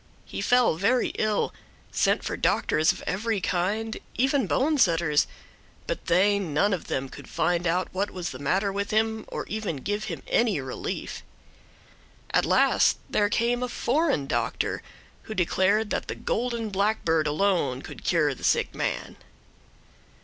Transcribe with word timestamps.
He 0.25 0.41
fell 0.41 0.77
very 0.77 1.09
ill, 1.09 1.53
sent 1.91 2.23
for 2.23 2.35
doctors 2.35 2.91
of 2.91 3.03
every 3.05 3.39
kind, 3.39 3.97
even 4.15 4.47
bonesetters, 4.47 5.27
but 5.85 6.07
they 6.07 6.39
none 6.39 6.73
of 6.73 6.87
them 6.87 7.07
could 7.07 7.29
find 7.29 7.67
out 7.67 7.87
what 7.91 8.09
was 8.09 8.31
the 8.31 8.39
matter 8.39 8.73
with 8.73 8.89
him 8.89 9.25
or 9.27 9.45
even 9.45 9.75
give 9.75 10.05
him 10.05 10.23
any 10.25 10.59
relief. 10.59 11.21
At 12.33 12.45
last 12.45 12.97
there 13.11 13.29
came 13.29 13.61
a 13.61 13.69
foreign 13.69 14.25
doctor, 14.25 14.81
who 15.29 15.35
declared 15.35 15.91
that 15.91 16.07
the 16.07 16.15
golden 16.15 16.69
blackbird 16.71 17.27
alone 17.27 17.83
could 17.83 18.03
cure 18.03 18.33
the 18.33 18.43
sick 18.43 18.73
man. 18.73 19.17